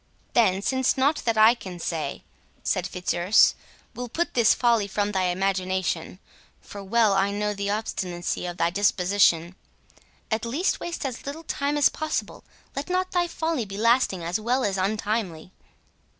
[0.33, 2.23] "Then since nought that I can say,"
[2.63, 3.53] said Fitzurse,
[3.93, 6.17] "will put this folly from thy imagination,
[6.59, 9.55] (for well I know the obstinacy of thy disposition,)
[10.31, 14.63] at least waste as little time as possible—let not thy folly be lasting as well
[14.63, 15.51] as untimely."